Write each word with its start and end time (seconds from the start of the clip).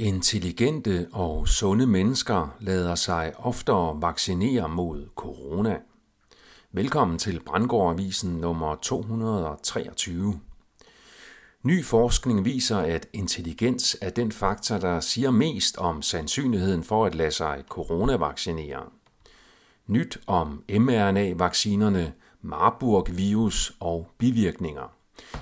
Intelligente 0.00 1.08
og 1.12 1.48
sunde 1.48 1.86
mennesker 1.86 2.56
lader 2.60 2.94
sig 2.94 3.32
oftere 3.36 4.02
vaccinere 4.02 4.68
mod 4.68 5.06
corona. 5.14 5.78
Velkommen 6.72 7.18
til 7.18 7.40
Brandgårdavisen 7.46 8.30
nummer 8.30 8.74
223. 8.74 10.40
Ny 11.62 11.84
forskning 11.84 12.44
viser, 12.44 12.78
at 12.78 13.08
intelligens 13.12 13.96
er 14.00 14.10
den 14.10 14.32
faktor, 14.32 14.78
der 14.78 15.00
siger 15.00 15.30
mest 15.30 15.76
om 15.76 16.02
sandsynligheden 16.02 16.84
for 16.84 17.06
at 17.06 17.14
lade 17.14 17.30
sig 17.30 17.64
coronavaccinere. 17.68 18.82
Nyt 19.86 20.18
om 20.26 20.64
mRNA-vaccinerne, 20.68 22.12
Marburg-virus 22.42 23.76
og 23.80 24.10
bivirkninger. 24.18 24.92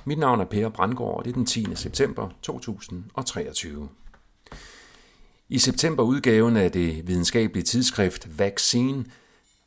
Mit 0.04 0.18
navn 0.18 0.41
er 0.41 0.45
Per 0.45 0.68
Brandgård, 0.68 1.18
og 1.18 1.25
det 1.25 1.30
er 1.30 1.34
den 1.34 1.46
10. 1.46 1.66
september 1.75 2.29
2023. 2.43 3.88
I 5.49 5.59
septemberudgaven 5.59 6.57
af 6.57 6.73
det 6.73 7.09
videnskabelige 7.09 7.65
tidsskrift 7.65 8.39
Vaccine 8.39 9.05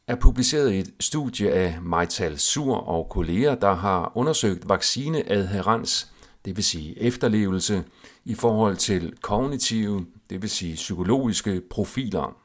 er 0.08 0.16
publiceret 0.16 0.80
et 0.80 0.94
studie 1.00 1.52
af 1.52 1.78
Maital 1.82 2.40
Sur 2.40 2.76
og 2.76 3.10
kolleger, 3.10 3.56
der 3.56 3.74
har 3.74 4.12
undersøgt 4.16 4.70
vaccineadherens, 4.70 6.12
det 6.46 6.56
vil 6.56 6.64
sige 6.64 7.02
efterlevelse, 7.02 7.84
i 8.26 8.36
forhold 8.36 8.76
til 8.76 9.14
kognitive, 9.22 10.06
det 10.30 10.42
vil 10.42 10.50
sige 10.50 10.76
psykologiske 10.76 11.62
profiler. 11.70 12.36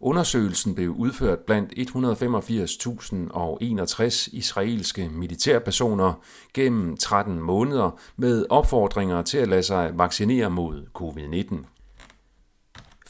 Undersøgelsen 0.00 0.74
blev 0.74 0.90
udført 0.90 1.38
blandt 1.38 1.72
185.061 1.78 4.28
israelske 4.32 5.08
militærpersoner 5.08 6.12
gennem 6.54 6.96
13 6.96 7.40
måneder 7.40 7.98
med 8.16 8.46
opfordringer 8.50 9.22
til 9.22 9.38
at 9.38 9.48
lade 9.48 9.62
sig 9.62 9.98
vaccinere 9.98 10.50
mod 10.50 10.86
covid-19. 10.98 11.73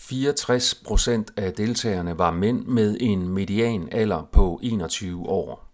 64 0.08 0.74
procent 0.74 1.32
af 1.36 1.52
deltagerne 1.52 2.18
var 2.18 2.30
mænd 2.30 2.66
med 2.66 2.96
en 3.00 3.28
median 3.28 3.88
alder 3.92 4.28
på 4.32 4.60
21 4.62 5.28
år. 5.28 5.68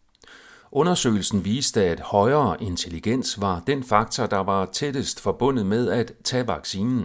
Undersøgelsen 0.73 1.45
viste, 1.45 1.85
at 1.85 2.01
højere 2.01 2.63
intelligens 2.63 3.41
var 3.41 3.63
den 3.67 3.85
faktor, 3.85 4.27
der 4.27 4.39
var 4.39 4.67
tættest 4.67 5.21
forbundet 5.21 5.67
med 5.67 5.91
at 5.91 6.13
tage 6.25 6.47
vaccinen. 6.47 7.05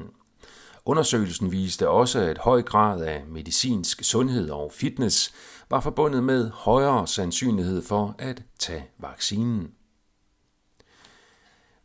Undersøgelsen 0.86 1.52
viste 1.52 1.90
også, 1.90 2.20
at 2.20 2.38
høj 2.38 2.62
grad 2.62 3.02
af 3.02 3.24
medicinsk 3.28 4.04
sundhed 4.04 4.50
og 4.50 4.72
fitness 4.74 5.34
var 5.70 5.80
forbundet 5.80 6.24
med 6.24 6.52
højere 6.54 7.08
sandsynlighed 7.08 7.82
for 7.82 8.16
at 8.20 8.44
tage 8.60 8.86
vaccinen. 9.00 9.72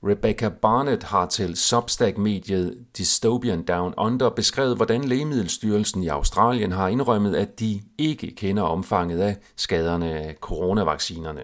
Rebecca 0.06 0.48
Barnett 0.48 1.02
har 1.02 1.26
til 1.26 1.56
Substack-mediet 1.56 2.86
Dystopian 2.98 3.62
Down 3.62 3.94
Under 3.96 4.30
beskrevet, 4.30 4.76
hvordan 4.76 5.04
Lægemiddelstyrelsen 5.04 6.02
i 6.02 6.08
Australien 6.08 6.72
har 6.72 6.88
indrømmet, 6.88 7.36
at 7.36 7.60
de 7.60 7.80
ikke 7.98 8.34
kender 8.34 8.62
omfanget 8.62 9.20
af 9.20 9.36
skaderne 9.56 10.12
af 10.12 10.36
coronavaccinerne. 10.40 11.42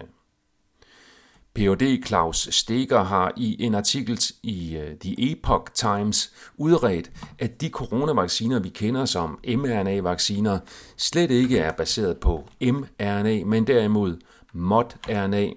Ph.D. 1.55 2.05
Claus 2.05 2.47
Steger 2.51 3.03
har 3.03 3.31
i 3.37 3.63
en 3.63 3.75
artikel 3.75 4.19
i 4.43 4.77
øh, 4.77 4.95
The 5.01 5.31
Epoch 5.31 5.71
Times 5.73 6.33
udredt, 6.57 7.11
at 7.39 7.61
de 7.61 7.69
coronavacciner, 7.69 8.59
vi 8.59 8.69
kender 8.69 9.05
som 9.05 9.39
mRNA-vacciner, 9.47 10.59
slet 10.97 11.31
ikke 11.31 11.59
er 11.59 11.71
baseret 11.71 12.17
på 12.17 12.47
mRNA, 12.61 13.45
men 13.45 13.67
derimod 13.67 14.17
mod-RNA, 14.53 15.49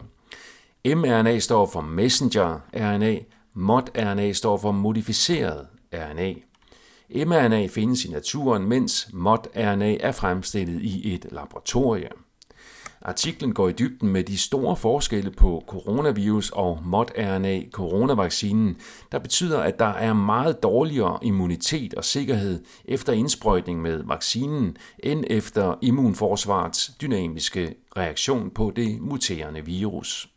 mRNA 0.84 1.38
står 1.38 1.66
for 1.66 1.80
messenger-RNA, 1.80 3.18
MOD-RNA 3.54 4.32
står 4.32 4.56
for 4.56 4.72
modificeret 4.72 5.66
RNA. 5.92 6.34
mRNA 7.24 7.66
findes 7.66 8.04
i 8.04 8.10
naturen, 8.10 8.68
mens 8.68 9.08
MOD-RNA 9.12 9.96
er 10.00 10.12
fremstillet 10.12 10.82
i 10.82 11.14
et 11.14 11.26
laboratorium. 11.32 12.24
Artiklen 13.02 13.54
går 13.54 13.68
i 13.68 13.72
dybden 13.72 14.08
med 14.08 14.24
de 14.24 14.38
store 14.38 14.76
forskelle 14.76 15.30
på 15.30 15.64
coronavirus 15.66 16.50
og 16.50 16.78
modRNA 16.84 17.62
coronavaccinen, 17.72 18.76
der 19.12 19.18
betyder, 19.18 19.60
at 19.60 19.78
der 19.78 19.84
er 19.86 20.12
meget 20.12 20.62
dårligere 20.62 21.18
immunitet 21.22 21.94
og 21.94 22.04
sikkerhed 22.04 22.64
efter 22.84 23.12
indsprøjtning 23.12 23.82
med 23.82 24.02
vaccinen, 24.06 24.76
end 24.98 25.24
efter 25.26 25.74
immunforsvarets 25.82 26.90
dynamiske 27.00 27.74
reaktion 27.96 28.50
på 28.50 28.72
det 28.76 29.00
muterende 29.00 29.64
virus. 29.64 30.29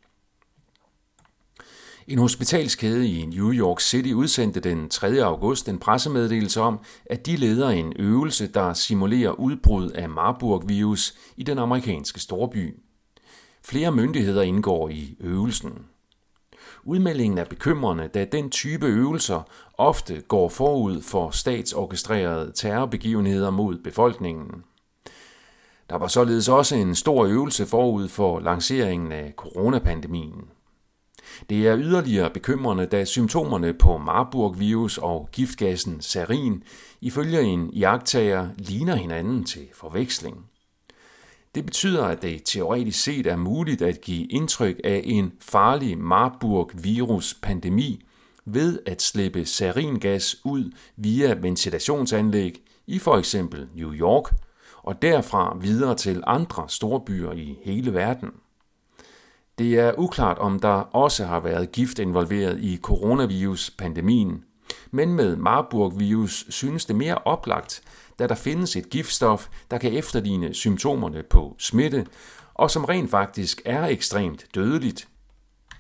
En 2.08 2.18
hospitalskæde 2.18 3.08
i 3.08 3.25
New 3.25 3.53
York 3.53 3.80
City 3.80 4.12
udsendte 4.12 4.59
den 4.59 4.90
3. 4.90 5.24
august 5.24 5.69
en 5.69 5.80
pressemeddelelse 5.80 6.62
om, 6.62 6.80
at 7.06 7.25
de 7.25 7.36
leder 7.36 7.69
en 7.69 7.94
øvelse, 8.00 8.47
der 8.47 8.74
simulerer 8.74 9.31
udbrud 9.31 9.90
af 9.91 10.09
Marburg-virus 10.09 11.14
i 11.38 11.44
den 11.44 11.58
amerikanske 11.58 12.19
storby. 12.19 12.80
Flere 13.66 13.91
myndigheder 13.91 14.41
indgår 14.41 14.90
i 14.90 15.18
øvelsen. 15.19 15.72
Udmeldingen 16.84 17.38
er 17.38 17.46
bekymrende, 17.46 18.08
da 18.08 18.25
den 18.25 18.50
type 18.50 18.85
øvelser 18.85 19.41
ofte 19.78 20.22
går 20.28 20.50
forud 20.50 21.02
for 21.02 21.30
statsorkestrerede 21.30 22.52
terrorbegivenheder 22.56 23.50
mod 23.50 23.78
befolkningen. 23.78 24.64
Der 25.90 25.96
var 25.96 26.08
således 26.08 26.50
også 26.50 26.75
en 26.75 26.96
stor 26.96 27.25
øvelse 27.25 27.66
forud 27.66 28.08
for 28.08 28.40
lanceringen 28.40 29.12
af 29.12 29.34
coronapandemien. 29.38 30.41
Det 31.49 31.67
er 31.67 31.77
yderligere 31.77 32.29
bekymrende, 32.29 32.85
da 32.85 33.05
symptomerne 33.05 33.73
på 33.73 33.97
Marburg-virus 33.97 34.97
og 34.97 35.29
giftgassen 35.31 36.01
sarin 36.01 36.63
ifølge 37.01 37.41
en 37.41 37.69
iagtager 37.73 38.49
ligner 38.57 38.95
hinanden 38.95 39.43
til 39.43 39.67
forveksling. 39.73 40.45
Det 41.55 41.66
betyder, 41.66 42.05
at 42.05 42.22
det 42.22 42.41
teoretisk 42.45 43.03
set 43.03 43.27
er 43.27 43.35
muligt 43.35 43.81
at 43.81 44.01
give 44.01 44.25
indtryk 44.25 44.81
af 44.83 45.01
en 45.03 45.31
farlig 45.41 45.97
Marburg-virus-pandemi 45.97 48.05
ved 48.45 48.79
at 48.85 49.01
slippe 49.01 49.45
saringas 49.45 50.35
ud 50.45 50.72
via 50.97 51.33
ventilationsanlæg 51.33 52.61
i 52.88 52.99
for 52.99 53.17
eksempel 53.17 53.67
New 53.75 53.93
York 53.93 54.33
og 54.83 55.01
derfra 55.01 55.57
videre 55.61 55.95
til 55.95 56.23
andre 56.27 56.69
storbyer 56.69 57.31
i 57.31 57.57
hele 57.63 57.93
verden. 57.93 58.29
Det 59.58 59.80
er 59.80 59.94
uklart, 59.97 60.38
om 60.38 60.59
der 60.59 60.96
også 60.96 61.25
har 61.25 61.40
været 61.40 61.72
gift 61.72 62.00
involveret 62.00 62.59
i 62.59 62.80
coronavirus-pandemien, 62.81 64.44
men 64.91 65.14
med 65.14 65.36
Marburg-virus 65.36 66.46
synes 66.50 66.86
det 66.86 66.96
mere 66.96 67.18
oplagt, 67.18 67.81
da 68.19 68.28
der 68.28 68.36
findes 68.36 68.75
et 68.75 68.90
giftstof, 68.90 69.47
der 69.72 69.78
kan 69.78 69.94
efterligne 69.94 70.53
symptomerne 70.53 71.24
på 71.24 71.56
smitte, 71.59 72.08
og 72.53 72.72
som 72.72 72.86
rent 72.86 73.12
faktisk 73.12 73.62
er 73.66 73.86
ekstremt 73.86 74.46
dødeligt, 74.56 75.08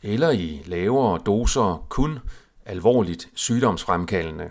eller 0.03 0.31
i 0.31 0.61
lavere 0.65 1.19
doser 1.25 1.85
kun 1.89 2.19
alvorligt 2.65 3.29
sygdomsfremkaldende. 3.33 4.49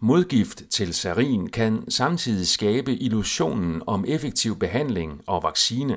Modgift 0.00 0.62
til 0.70 0.94
sarin 0.94 1.48
kan 1.50 1.90
samtidig 1.90 2.48
skabe 2.48 2.96
illusionen 2.96 3.82
om 3.86 4.04
effektiv 4.08 4.58
behandling 4.58 5.22
og 5.26 5.42
vaccine, 5.42 5.96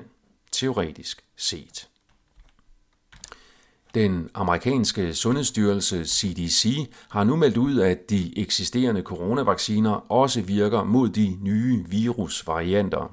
teoretisk 0.52 1.24
set. 1.38 1.88
Den 3.96 4.30
amerikanske 4.34 5.14
sundhedsstyrelse 5.14 6.06
CDC 6.06 6.90
har 7.10 7.24
nu 7.24 7.36
meldt 7.36 7.58
ud, 7.58 7.80
at 7.80 8.10
de 8.10 8.40
eksisterende 8.40 9.02
coronavacciner 9.02 10.12
også 10.12 10.42
virker 10.42 10.84
mod 10.84 11.10
de 11.10 11.38
nye 11.42 11.86
virusvarianter. 11.88 13.12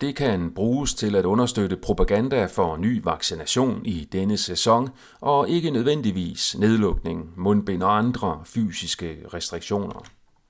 Det 0.00 0.16
kan 0.16 0.52
bruges 0.54 0.94
til 0.94 1.14
at 1.16 1.24
understøtte 1.24 1.76
propaganda 1.76 2.46
for 2.46 2.76
ny 2.76 3.02
vaccination 3.04 3.86
i 3.86 4.08
denne 4.12 4.36
sæson, 4.36 4.88
og 5.20 5.48
ikke 5.48 5.70
nødvendigvis 5.70 6.56
nedlukning, 6.58 7.30
mundbind 7.36 7.82
og 7.82 7.98
andre 7.98 8.42
fysiske 8.44 9.16
restriktioner. 9.34 10.04